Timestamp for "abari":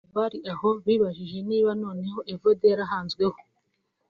0.13-0.39